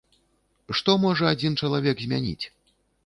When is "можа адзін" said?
1.03-1.59